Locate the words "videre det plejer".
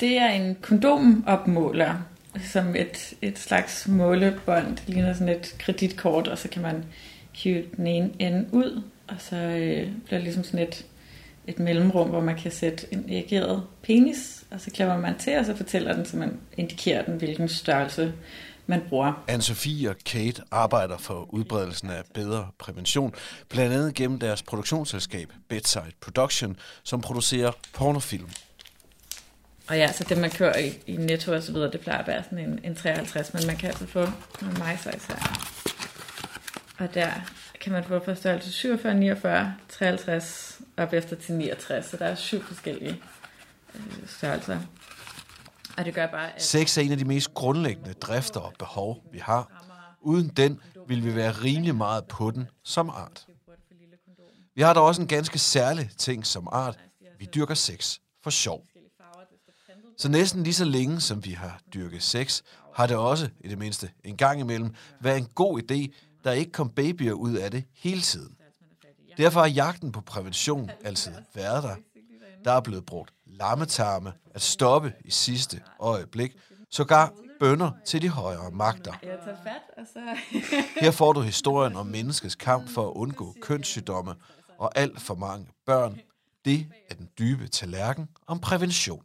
31.52-31.98